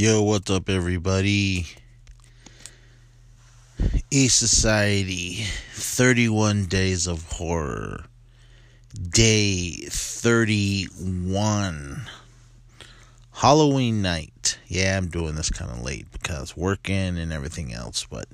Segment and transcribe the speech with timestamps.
[0.00, 1.66] Yo, what's up, everybody?
[4.12, 5.42] E Society
[5.72, 8.04] 31 Days of Horror,
[8.94, 12.02] Day 31.
[13.32, 14.60] Halloween night.
[14.68, 18.28] Yeah, I'm doing this kind of late because working and everything else, but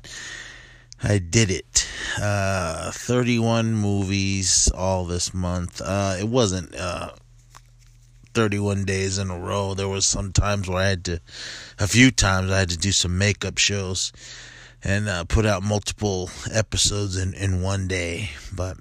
[1.02, 1.88] I did it.
[2.20, 5.80] Uh, 31 movies all this month.
[5.80, 6.74] Uh, it wasn't.
[6.74, 7.12] Uh,
[8.34, 9.74] 31 days in a row.
[9.74, 11.20] There was some times where I had to,
[11.78, 14.12] a few times I had to do some makeup shows
[14.82, 18.30] and uh, put out multiple episodes in, in one day.
[18.54, 18.76] But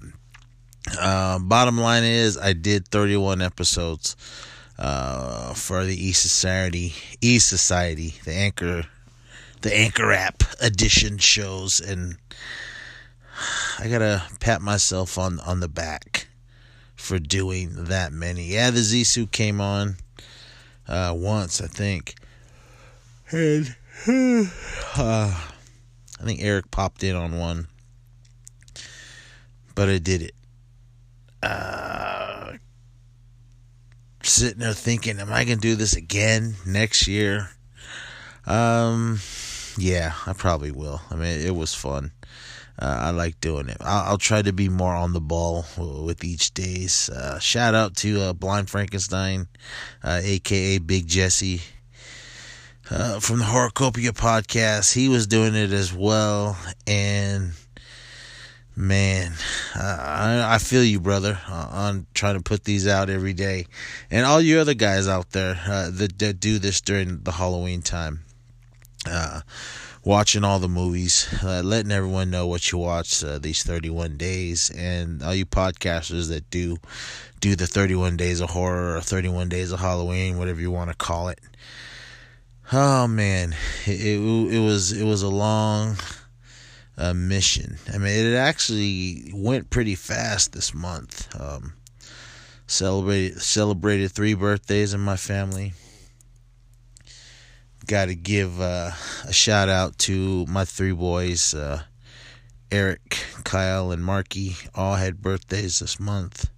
[1.00, 4.16] uh, bottom line is, I did 31 episodes
[4.78, 8.84] uh, for the E Society, E Society, the Anchor,
[9.62, 12.18] the Anchor app edition shows, and
[13.78, 16.28] I gotta pat myself on on the back
[17.04, 18.44] for doing that many.
[18.46, 19.96] Yeah, the Zisu came on
[20.88, 22.14] uh, once, I think.
[23.30, 23.76] And
[24.96, 25.40] uh,
[26.20, 27.68] I think Eric popped in on one.
[29.74, 30.34] But I did it.
[31.42, 32.54] Uh,
[34.22, 37.50] sitting there thinking, am I going to do this again next year?
[38.46, 39.20] Um,
[39.76, 41.02] yeah, I probably will.
[41.10, 42.12] I mean, it was fun.
[42.78, 43.76] Uh, I like doing it.
[43.80, 47.08] I'll, I'll, try to be more on the ball with each days.
[47.08, 49.46] Uh, shout out to uh, Blind Frankenstein,
[50.04, 51.62] aka uh, Big Jesse,
[52.90, 54.92] uh, from the Horrorcopia podcast.
[54.92, 57.52] He was doing it as well, and
[58.74, 59.34] man,
[59.76, 63.66] I, I feel you, brother, uh, on trying to put these out every day,
[64.10, 68.24] and all you other guys out there that, that, do this during the Halloween time
[70.04, 74.70] watching all the movies, uh, letting everyone know what you watched uh, these 31 days,
[74.70, 76.76] and all you podcasters that do
[77.40, 80.96] do the 31 days of horror or 31 days of Halloween, whatever you want to
[80.96, 81.40] call it.
[82.72, 83.54] Oh man,
[83.86, 85.96] it it, it was it was a long
[86.96, 87.76] uh, mission.
[87.92, 91.28] I mean, it actually went pretty fast this month.
[91.38, 91.74] Um,
[92.66, 95.74] celebrated celebrated three birthdays in my family
[97.86, 98.90] got to give uh,
[99.24, 101.82] a shout out to my three boys, uh,
[102.70, 104.56] Eric, Kyle, and Marky.
[104.74, 106.50] All had birthdays this month.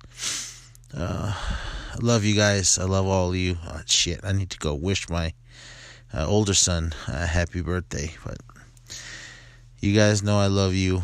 [0.96, 1.34] Uh,
[1.92, 2.78] I love you guys.
[2.78, 3.56] I love all of you.
[3.66, 5.32] Oh, shit, I need to go wish my
[6.14, 8.14] uh, older son a happy birthday.
[8.24, 8.38] But
[9.80, 11.02] you guys know I love you.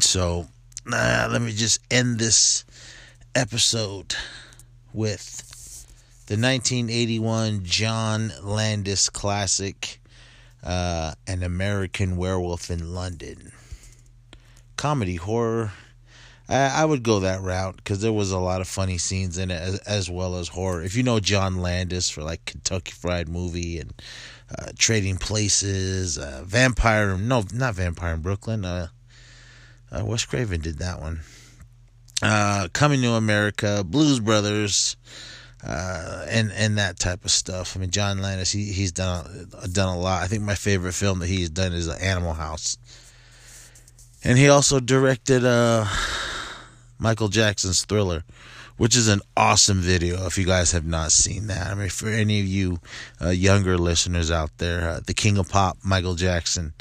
[0.00, 0.46] So
[0.86, 2.64] let me just end this
[3.34, 4.14] episode
[4.92, 5.51] with
[6.32, 10.00] the 1981 John Landis classic,
[10.62, 13.52] uh, An American Werewolf in London.
[14.78, 15.72] Comedy horror.
[16.48, 19.50] I, I would go that route because there was a lot of funny scenes in
[19.50, 20.82] it as, as, well as horror.
[20.82, 23.92] If you know John Landis for like Kentucky Fried Movie and
[24.58, 28.64] uh, Trading Places, uh, Vampire, no, not Vampire in Brooklyn.
[28.64, 28.88] Uh,
[29.94, 31.20] uh Wes Craven did that one.
[32.22, 34.96] Uh, Coming to America, Blues Brothers
[35.64, 37.76] uh, and and that type of stuff.
[37.76, 40.22] I mean, John Landis, he he's done a, done a lot.
[40.22, 42.76] I think my favorite film that he's done is Animal House,
[44.24, 45.86] and he also directed uh,
[46.98, 48.24] Michael Jackson's Thriller,
[48.76, 50.26] which is an awesome video.
[50.26, 52.80] If you guys have not seen that, I mean, for any of you
[53.20, 56.72] uh, younger listeners out there, uh, the King of Pop, Michael Jackson,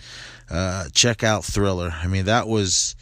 [0.49, 1.93] uh, check out Thriller.
[2.01, 2.95] I mean, that was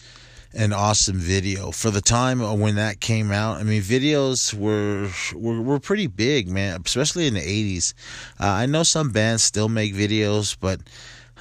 [0.54, 3.58] an awesome video for the time when that came out.
[3.58, 7.94] I mean, videos were were, were pretty big, man, especially in the '80s.
[8.40, 10.80] Uh, I know some bands still make videos, but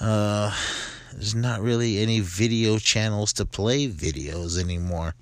[0.01, 0.55] uh,
[1.13, 5.15] there's not really any video channels to play videos anymore.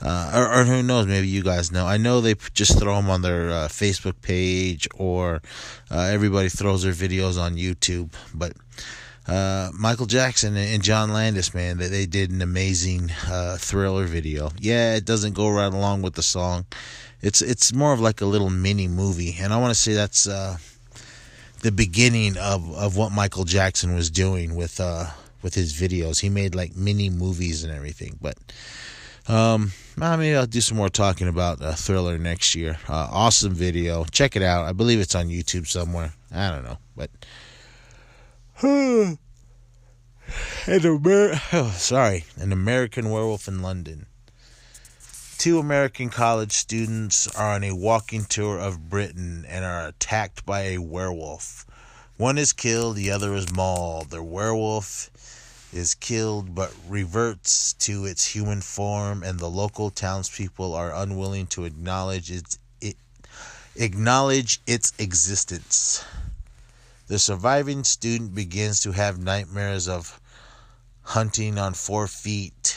[0.00, 1.06] Uh, or, or, who knows?
[1.06, 1.86] Maybe you guys know.
[1.86, 5.42] I know they just throw them on their uh, Facebook page, or
[5.90, 8.54] uh, everybody throws their videos on YouTube, but
[9.28, 14.50] uh, Michael Jackson and John Landis, man, that they did an amazing uh, thriller video.
[14.58, 16.66] Yeah, it doesn't go right along with the song.
[17.22, 20.28] It's it's more of like a little mini movie, and I want to say that's
[20.28, 20.58] uh,
[21.62, 25.06] the beginning of, of what Michael Jackson was doing with uh,
[25.42, 26.20] with his videos.
[26.20, 28.18] He made like mini movies and everything.
[28.20, 28.36] But
[29.26, 32.78] um, maybe I'll do some more talking about uh, Thriller next year.
[32.88, 34.04] Uh, awesome video.
[34.04, 34.66] Check it out.
[34.66, 36.12] I believe it's on YouTube somewhere.
[36.32, 37.10] I don't know, but.
[38.58, 39.12] Hmm.
[40.66, 44.06] an Amer- oh, sorry, an American werewolf in London.
[45.36, 50.62] Two American college students are on a walking tour of Britain and are attacked by
[50.62, 51.66] a werewolf.
[52.16, 54.08] One is killed, the other is mauled.
[54.08, 55.10] The werewolf
[55.70, 61.66] is killed but reverts to its human form, and the local townspeople are unwilling to
[61.66, 62.96] acknowledge its it,
[63.74, 66.02] acknowledge its existence.
[67.08, 70.20] The surviving student begins to have nightmares of
[71.02, 72.76] hunting on four feet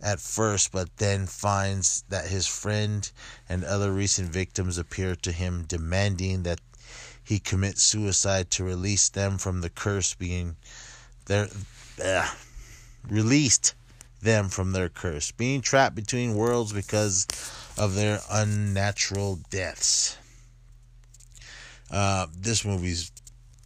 [0.00, 3.10] at first, but then finds that his friend
[3.48, 6.60] and other recent victims appear to him, demanding that
[7.24, 10.56] he commit suicide to release them from the curse being
[11.24, 11.48] their
[12.04, 12.30] uh,
[13.08, 13.74] released
[14.22, 17.26] them from their curse, being trapped between worlds because
[17.76, 20.16] of their unnatural deaths.
[21.90, 23.12] Uh, this movie's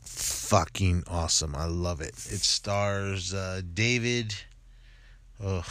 [0.05, 1.55] fucking awesome.
[1.55, 2.15] I love it.
[2.15, 4.35] It stars uh, David
[5.43, 5.65] oh,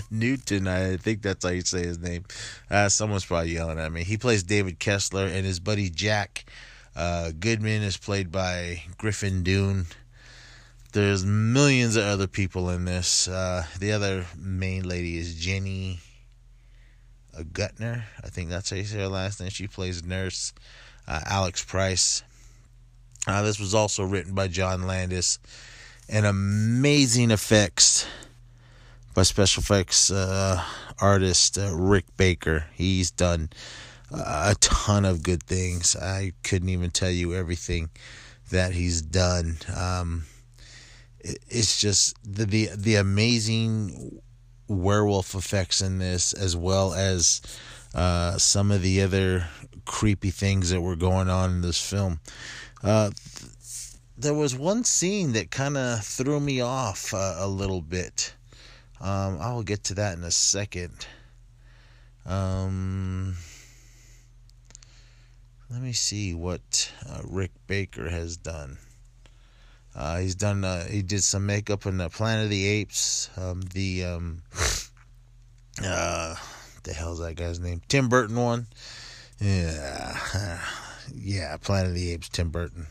[0.10, 0.68] Newton.
[0.68, 2.24] I think that's how you say his name.
[2.70, 4.04] Uh, someone's probably yelling at me.
[4.04, 6.44] He plays David Kessler, and his buddy Jack
[6.94, 9.86] uh, Goodman is played by Griffin Dunne.
[10.92, 13.26] There's millions of other people in this.
[13.26, 16.00] Uh, the other main lady is Jenny
[17.34, 18.02] Gutner.
[18.22, 19.48] I think that's how you say her last name.
[19.48, 20.52] She plays nurse
[21.08, 22.22] Alex Price.
[23.26, 25.38] Uh, this was also written by John Landis.
[26.08, 28.06] And amazing effects
[29.14, 30.62] by special effects uh,
[31.00, 32.66] artist uh, Rick Baker.
[32.74, 33.50] He's done
[34.10, 35.96] a ton of good things.
[35.96, 37.90] I couldn't even tell you everything
[38.50, 39.58] that he's done.
[39.74, 40.24] Um,
[41.20, 44.20] it's just the, the the amazing
[44.68, 47.40] werewolf effects in this, as well as
[47.94, 49.46] uh, some of the other
[49.84, 52.20] creepy things that were going on in this film.
[52.82, 57.82] Uh, th- there was one scene that kind of threw me off uh, a little
[57.82, 58.34] bit.
[59.00, 61.06] Um, I will get to that in a second.
[62.24, 63.36] Um,
[65.70, 68.78] let me see what uh, Rick Baker has done.
[69.94, 70.64] Uh, he's done.
[70.64, 73.28] Uh, he did some makeup in the Planet of the Apes.
[73.36, 74.42] Um, the um,
[76.84, 77.82] the hell's that guy's name?
[77.88, 78.66] Tim Burton one.
[79.40, 80.60] Yeah,
[81.14, 81.56] yeah.
[81.58, 82.28] Planet of the Apes.
[82.28, 82.86] Tim Burton.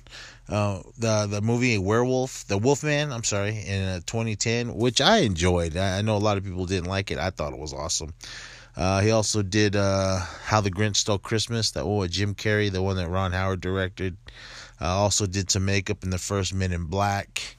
[0.49, 3.11] Uh, the the movie Werewolf, the Wolfman.
[3.11, 5.77] I'm sorry, in uh, 2010, which I enjoyed.
[5.77, 7.19] I, I know a lot of people didn't like it.
[7.19, 8.13] I thought it was awesome.
[8.75, 12.71] Uh, he also did uh, How the Grinch Stole Christmas, that one with Jim Carrey,
[12.71, 14.17] the one that Ron Howard directed.
[14.79, 17.57] Also did some makeup in the first Men in Black.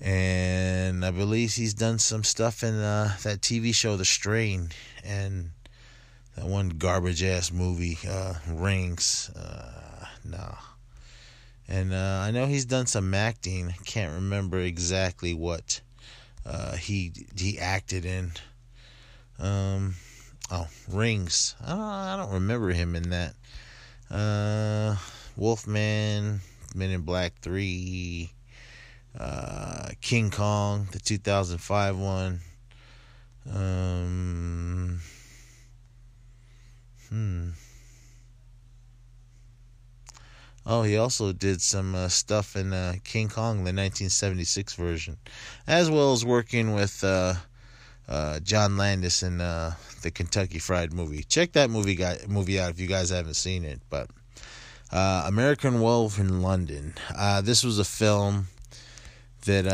[0.00, 4.70] And I believe he's done some stuff in uh, that TV show, The Strain,
[5.04, 5.50] and
[6.36, 9.30] that one garbage ass movie, uh, Rings.
[9.30, 10.56] Uh, no.
[11.68, 13.74] And uh, I know he's done some acting.
[13.84, 15.80] Can't remember exactly what
[16.44, 18.32] uh, he he acted in.
[19.38, 19.94] Um,
[20.50, 21.54] oh, Rings.
[21.64, 23.34] I don't, I don't remember him in that.
[24.10, 24.96] Uh,
[25.36, 26.40] Wolfman,
[26.74, 28.30] Men in Black 3,
[29.18, 32.40] uh, King Kong, the 2005 one.
[33.52, 35.00] Um,
[37.08, 37.50] hmm.
[40.66, 45.16] Oh, he also did some uh, stuff in uh, King Kong, the 1976 version,
[45.66, 47.34] as well as working with uh,
[48.08, 51.24] uh John Landis in uh, the Kentucky Fried Movie.
[51.24, 53.80] Check that movie guy, movie out if you guys haven't seen it.
[53.90, 54.10] But
[54.92, 56.94] uh, American Wolf in London.
[57.42, 58.46] This was a film
[59.46, 59.66] that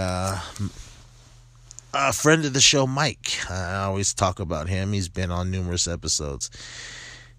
[1.94, 4.92] a friend of the show, Mike, I always talk about him.
[4.92, 6.50] He's been on numerous episodes.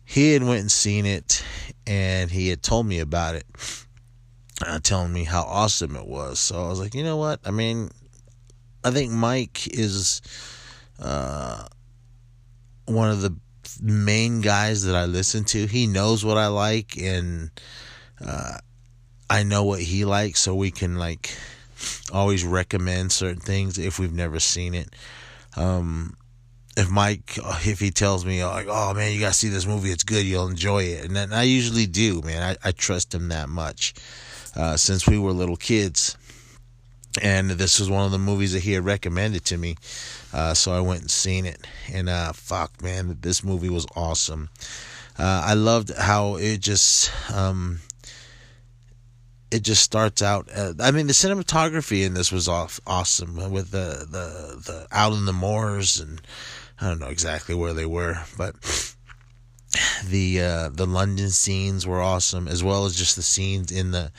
[0.04, 1.44] He had went and seen it,
[1.86, 3.46] and he had told me about it,
[4.66, 6.40] uh, telling me how awesome it was.
[6.40, 7.40] So I was like, you know what?
[7.46, 7.90] I mean,
[8.84, 10.22] I think Mike is
[11.00, 11.68] uh,
[12.86, 13.36] one of the
[13.82, 15.68] main guys that I listen to.
[15.68, 17.52] He knows what I like, and
[18.26, 18.58] uh,
[19.30, 21.38] I know what he likes, so we can like
[22.12, 24.90] always recommend certain things if we've never seen it.
[25.56, 26.16] Um,
[26.76, 30.04] if Mike, if he tells me like, "Oh man, you gotta see this movie, it's
[30.04, 32.58] good, you'll enjoy it," and then I usually do, man.
[32.64, 33.96] I, I trust him that much
[34.56, 36.18] uh, since we were little kids
[37.22, 39.76] and this was one of the movies that he had recommended to me.
[40.34, 44.50] Uh, so I went and seen it, and uh, fuck, man, this movie was awesome.
[45.18, 47.80] Uh, I loved how it just, um,
[49.52, 50.50] it just starts out.
[50.54, 55.14] Uh, I mean, the cinematography in this was off awesome with the the the out
[55.14, 56.22] in the moors, and
[56.80, 58.56] I don't know exactly where they were, but
[60.06, 64.12] the uh, the London scenes were awesome, as well as just the scenes in the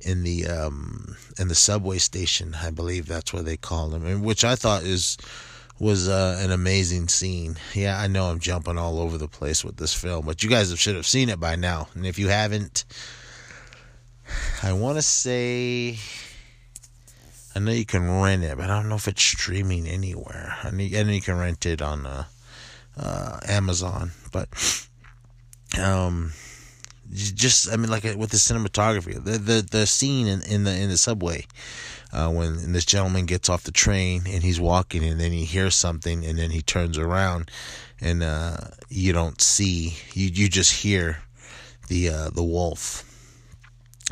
[0.00, 2.54] in the um, in the subway station.
[2.60, 5.16] I believe that's what they call them, which I thought is
[5.78, 7.56] was uh, an amazing scene.
[7.74, 10.76] Yeah, I know I'm jumping all over the place with this film, but you guys
[10.78, 12.84] should have seen it by now, and if you haven't,
[14.62, 15.98] I want to say.
[17.56, 20.56] I know you can rent it, but I don't know if it's streaming anywhere.
[20.64, 22.24] I know, I know you can rent it on uh,
[22.96, 24.48] uh, Amazon, but
[25.80, 26.32] um,
[27.12, 30.88] just I mean, like with the cinematography, the the, the scene in, in the in
[30.88, 31.46] the subway.
[32.12, 35.74] Uh, when this gentleman gets off the train and he's walking and then he hears
[35.74, 37.50] something and then he turns around
[38.00, 38.56] and uh,
[38.88, 41.18] you don't see you you just hear
[41.88, 43.10] the uh, the wolf.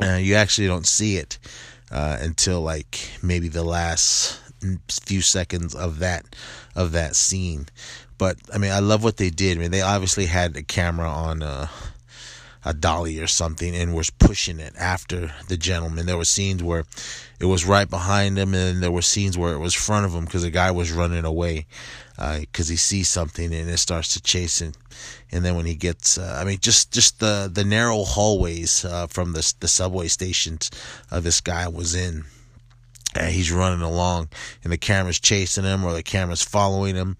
[0.01, 1.37] Uh, you actually don't see it
[1.91, 4.39] uh, until like maybe the last
[4.89, 6.35] few seconds of that
[6.75, 7.67] of that scene.
[8.17, 9.57] But I mean, I love what they did.
[9.57, 11.69] I mean, they obviously had a camera on a,
[12.65, 16.05] a dolly or something and was pushing it after the gentleman.
[16.05, 16.85] There were scenes where
[17.39, 20.25] it was right behind him, and there were scenes where it was front of him
[20.25, 21.65] because the guy was running away
[22.15, 24.73] because uh, he sees something and it starts to chase him.
[25.31, 29.07] And then when he gets, uh, I mean, just just the the narrow hallways uh,
[29.07, 30.69] from the the subway stations
[31.11, 32.25] uh, this guy was in.
[33.15, 34.29] And he's running along,
[34.63, 37.17] and the camera's chasing him, or the camera's following him,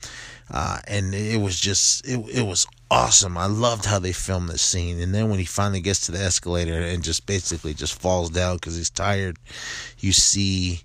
[0.49, 3.37] uh, and it was just it it was awesome.
[3.37, 4.99] I loved how they filmed this scene.
[4.99, 8.57] And then when he finally gets to the escalator and just basically just falls down
[8.57, 9.37] because he's tired,
[9.99, 10.81] you see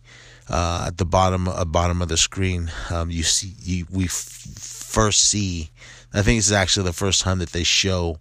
[0.48, 4.12] uh, at the bottom uh, bottom of the screen, um, you see you, we f-
[4.12, 5.70] first see.
[6.14, 8.18] I think this is actually the first time that they show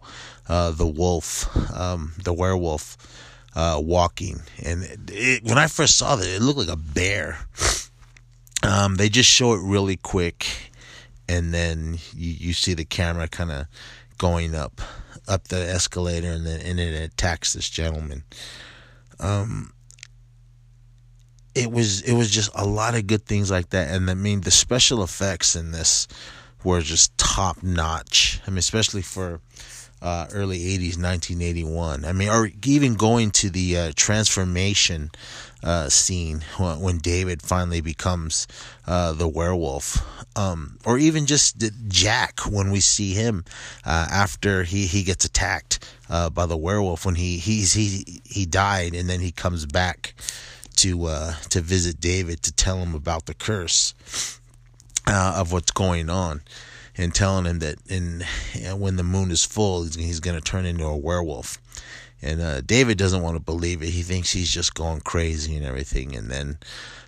[0.49, 2.97] uh, the wolf, um, the werewolf,
[3.57, 4.39] uh, walking.
[4.63, 7.39] And it, it, when I first saw that, it looked like a bear.
[8.61, 10.71] Um, they just show it really quick,
[11.27, 13.65] and then you, you see the camera kind of
[14.17, 14.79] going up
[15.27, 18.23] up the escalator, and then and it attacks this gentleman.
[19.19, 19.73] Um,
[21.55, 24.41] it was it was just a lot of good things like that and i mean
[24.41, 26.07] the special effects in this
[26.63, 28.41] were just top notch.
[28.47, 29.39] I mean especially for
[30.01, 35.09] uh, early 80s 1981 i mean or even going to the uh, transformation
[35.63, 38.47] uh, scene when, when, david finally becomes
[38.85, 40.05] uh, the werewolf.
[40.37, 43.43] Um, or even just jack when we see him
[43.83, 48.45] uh, after he, he gets attacked uh, by the werewolf when he he's he he
[48.45, 50.13] died and then he comes back
[50.75, 51.09] to
[51.49, 54.36] to visit David to tell him about the curse
[55.07, 56.41] uh, of what's going on,
[56.97, 58.23] and telling him that in
[58.77, 61.57] when the moon is full, he's, he's going to turn into a werewolf.
[62.21, 63.89] And uh, David doesn't want to believe it.
[63.89, 66.15] He thinks he's just going crazy and everything.
[66.15, 66.57] And then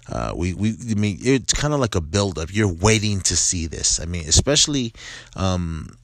[0.07, 2.53] uh, we, we, I mean, it's kind of like a buildup.
[2.53, 3.99] You're waiting to see this.
[3.99, 4.93] I mean, especially
[5.35, 5.97] um,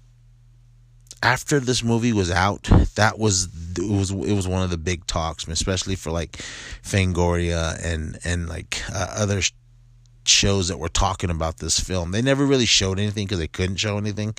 [1.21, 2.63] after this movie was out,
[2.95, 3.47] that was
[3.77, 6.33] it was it was one of the big talks, especially for like
[6.83, 9.41] Fangoria and and like uh, other
[10.27, 12.11] shows that were talking about this film.
[12.11, 14.35] They never really showed anything because they couldn't show anything,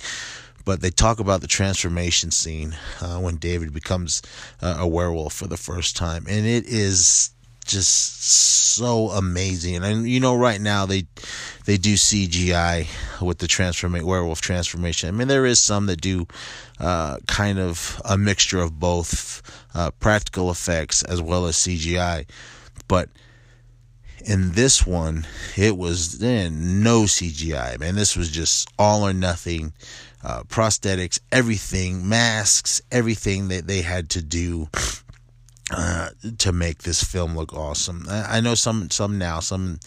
[0.65, 4.21] but they talk about the transformation scene uh, when David becomes
[4.61, 7.31] uh, a werewolf for the first time, and it is
[7.67, 9.83] just so amazing.
[9.83, 11.05] And you know, right now they
[11.65, 12.87] they do CGI
[13.21, 15.09] with the transformate werewolf transformation.
[15.09, 16.27] I mean, there is some that do
[16.79, 19.41] uh, kind of a mixture of both
[19.75, 22.27] uh, practical effects as well as CGI,
[22.87, 23.09] but
[24.27, 27.79] in this one, it was then no CGI.
[27.79, 29.73] Man, this was just all or nothing.
[30.23, 34.67] Uh, prosthetics, everything, masks, everything that they had to do
[35.71, 38.05] uh, to make this film look awesome.
[38.09, 39.79] I, I, know some some now some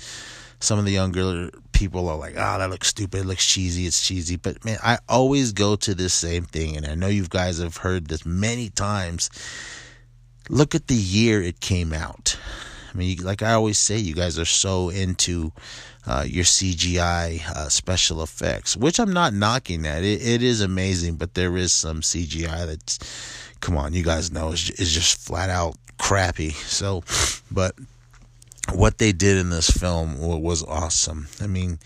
[0.61, 3.21] some of the younger people are like, "Ah, oh, that looks stupid.
[3.21, 3.87] It looks cheesy.
[3.87, 7.27] It's cheesy." But man, I always go to this same thing, and I know you
[7.29, 9.29] guys have heard this many times.
[10.49, 12.39] Look at the year it came out.
[12.93, 15.53] I mean, like I always say, you guys are so into
[16.07, 20.03] uh, your CGI uh, special effects, which I'm not knocking at.
[20.03, 22.99] It, it is amazing, but there is some CGI that's
[23.61, 26.51] come on, you guys know it's, it's just flat out crappy.
[26.51, 27.05] So,
[27.51, 27.75] but
[28.73, 31.29] what they did in this film was awesome.
[31.41, 31.79] I mean,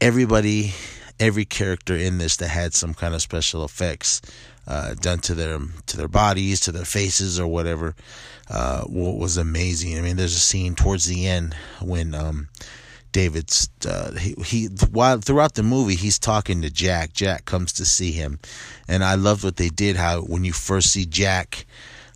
[0.00, 0.72] everybody,
[1.20, 4.20] every character in this that had some kind of special effects
[4.68, 7.96] uh, done to their to their bodies, to their faces, or whatever,
[8.50, 9.98] uh, was amazing.
[9.98, 12.48] I mean, there's a scene towards the end when um,
[13.12, 17.14] David's uh, he, he while throughout the movie he's talking to Jack.
[17.14, 18.38] Jack comes to see him,
[18.86, 19.96] and I loved what they did.
[19.96, 21.64] How when you first see Jack,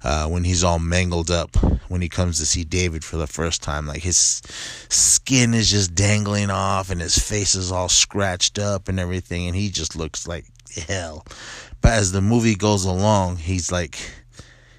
[0.04, 1.56] uh, when he's all mangled up,
[1.88, 4.42] when he comes to see David for the first time, like his
[4.90, 9.56] skin is just dangling off, and his face is all scratched up and everything, and
[9.56, 10.44] he just looks like
[10.86, 11.24] hell.
[11.82, 13.98] But as the movie goes along, he's like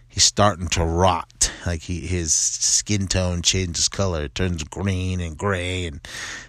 [0.08, 1.52] he's starting to rot.
[1.66, 6.00] Like he, his skin tone changes color, it turns green and gray, and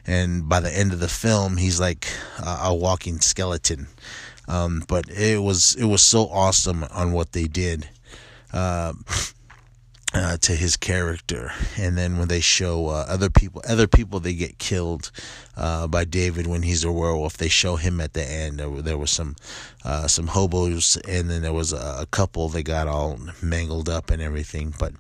[0.07, 2.07] and by the end of the film, he's like
[2.39, 3.89] a, a walking skeleton.
[4.47, 7.89] Um, but it was it was so awesome on what they did.
[8.53, 8.93] Uh,
[10.15, 14.35] uh, to his character, and then when they show uh, other people, other people they
[14.35, 15.11] get killed
[15.57, 17.37] uh, by David when he's a werewolf.
[17.37, 18.61] They show him at the end.
[18.61, 19.35] There, there was some
[19.85, 22.49] uh, some hobos, and then there was a, a, couple.
[22.49, 24.73] They got all mangled up and everything.
[24.79, 24.93] But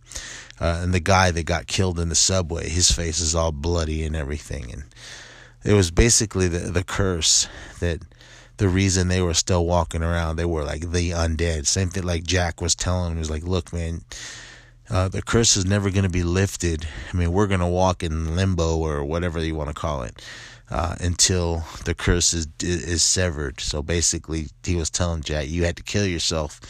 [0.60, 4.04] uh, and the guy that got killed in the subway, his face is all bloody
[4.04, 4.72] and everything.
[4.72, 4.84] And
[5.64, 7.46] it was basically the the curse
[7.78, 8.00] that
[8.56, 10.36] the reason they were still walking around.
[10.36, 11.66] They were like the undead.
[11.66, 13.16] Same thing like Jack was telling him.
[13.16, 14.02] He was like, look, man
[14.90, 16.86] uh, the curse is never going to be lifted.
[17.12, 20.22] I mean, we're going to walk in limbo or whatever you want to call it
[20.70, 23.60] uh, until the curse is is severed.
[23.60, 26.60] So basically, he was telling Jack, you had to kill yourself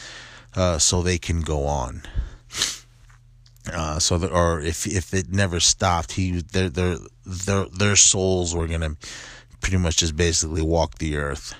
[0.55, 2.03] uh, so they can go on.
[3.73, 8.69] Uh, so or if if it never stopped, he their their their their souls were
[8.69, 8.97] gonna
[9.61, 11.55] pretty much just basically walk the earth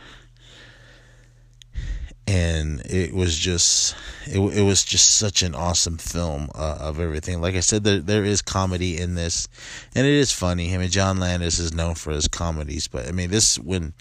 [2.27, 3.95] and it was just
[4.27, 7.41] it, it was just such an awesome film uh, of everything.
[7.41, 9.49] Like i said there there is comedy in this
[9.95, 10.75] and it is funny.
[10.75, 13.93] I mean john landis is known for his comedies but i mean this when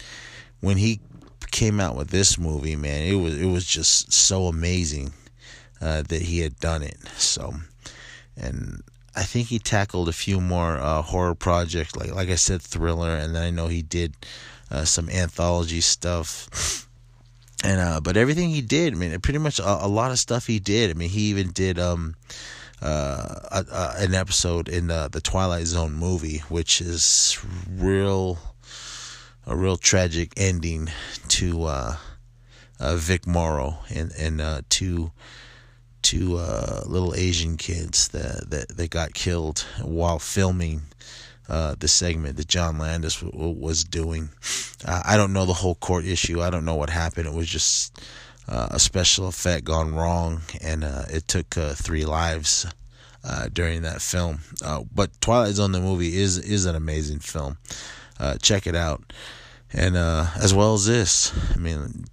[0.61, 1.01] when he
[1.51, 5.13] came out with this movie man it was it was just so amazing
[5.81, 6.97] uh, that he had done it.
[7.17, 7.53] So
[8.37, 8.81] and
[9.15, 13.15] i think he tackled a few more uh, horror projects like like i said thriller
[13.15, 14.15] and then i know he did
[14.71, 16.87] uh, some anthology stuff
[17.63, 20.45] and uh, but everything he did, I mean, pretty much a, a, lot of stuff
[20.45, 20.91] he did.
[20.91, 22.15] I mean, he even did um,
[22.81, 23.63] uh,
[23.97, 27.39] an episode in the, the Twilight Zone movie, which is
[27.69, 28.37] real,
[29.47, 30.89] a real tragic ending
[31.29, 31.95] to uh,
[32.79, 35.11] uh Vic Morrow and and uh, two
[36.01, 40.81] two uh, little Asian kids that, that that got killed while filming
[41.49, 44.29] uh, the segment that John Landis w- was doing.
[44.85, 46.41] Uh, I don't know the whole court issue.
[46.41, 47.27] I don't know what happened.
[47.27, 48.01] It was just
[48.47, 52.65] uh, a special effect gone wrong, and uh, it took uh, three lives
[53.53, 54.39] during that film.
[54.93, 57.57] but Twilight Zone the movie is is an amazing film.
[58.41, 59.13] check it out,
[59.71, 61.33] and as well as this.
[61.53, 62.05] I mean,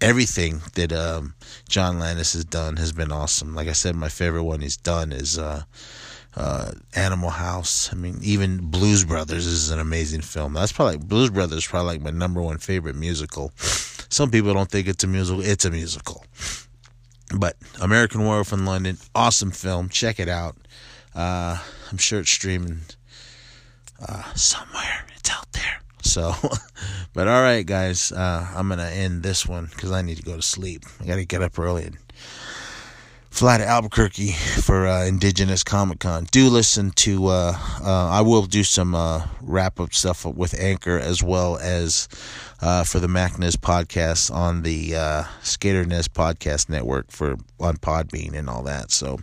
[0.00, 1.34] everything that um,
[1.68, 3.54] John Landis has done has been awesome.
[3.54, 5.38] Like I said, my favorite one he's done is
[6.36, 7.92] uh, Animal House.
[7.92, 10.54] I mean, even Blues Brothers is an amazing film.
[10.54, 13.52] That's probably Blues Brothers, probably like my number one favorite musical.
[13.56, 15.42] Some people don't think it's a musical.
[15.42, 16.24] It's a musical.
[17.36, 19.88] But American Werewolf in London, awesome film.
[19.88, 20.56] Check it out.
[21.14, 21.58] Uh,
[21.90, 22.80] I'm sure it's streaming
[24.06, 25.06] uh, somewhere.
[25.16, 25.80] It's out there.
[26.02, 26.34] So,
[27.14, 30.36] but all right, guys, uh, I'm gonna end this one because I need to go
[30.36, 30.84] to sleep.
[31.00, 31.96] I gotta get up early and
[33.32, 36.24] fly to Albuquerque for uh, Indigenous Comic Con.
[36.30, 37.28] Do listen to.
[37.28, 42.08] Uh, uh, I will do some uh, wrap up stuff with Anchor as well as
[42.60, 48.34] uh, for the MacNez podcast on the uh, Skater Nest podcast network for on Podbean
[48.34, 48.92] and all that.
[48.92, 49.18] So.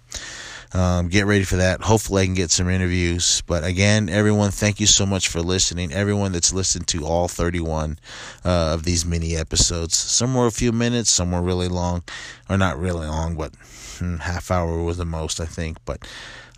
[0.72, 1.82] Um, get ready for that.
[1.82, 3.42] Hopefully, I can get some interviews.
[3.48, 5.92] But again, everyone, thank you so much for listening.
[5.92, 7.98] Everyone that's listened to all 31
[8.46, 9.98] uh, of these mini episodes.
[9.98, 12.04] Some were a few minutes, some were really long,
[12.52, 13.52] or not really long, but
[14.00, 15.78] half hour was the most, I think.
[15.86, 16.08] But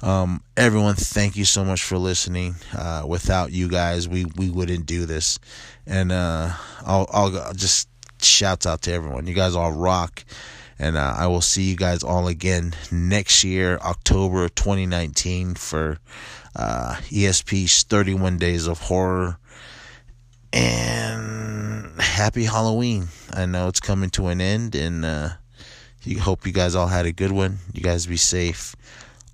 [0.02, 2.56] um, everyone, thank you so much for listening.
[2.76, 5.40] Uh, without you guys, we, we wouldn't do this.
[5.86, 6.52] And uh,
[6.86, 7.90] I'll, I'll just
[8.22, 9.28] shouts out to everyone.
[9.28, 10.24] You guys all rock.
[10.80, 16.00] And uh, I will see you guys all again next year, October 2019, for
[16.56, 19.38] uh, ESP's 31 Days of Horror.
[20.52, 23.10] And happy Halloween.
[23.32, 25.30] I know it's coming to an end, and uh,
[26.04, 27.60] you hope you guys all had a good one.
[27.74, 28.76] You guys be safe.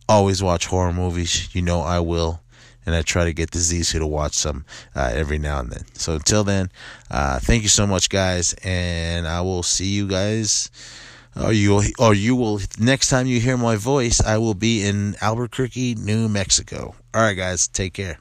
[0.10, 1.54] Always watch horror movies.
[1.56, 2.42] You know I will.
[2.86, 4.64] And I try to get the Zizu to watch some
[4.96, 5.84] uh, every now and then.
[5.94, 6.72] So until then,
[7.12, 10.72] uh, thank you so much, guys, and I will see you guys.
[11.36, 15.16] Or you, or you will next time you hear my voice, I will be in
[15.22, 16.96] Albuquerque, New Mexico.
[17.14, 18.20] All right, guys, take care.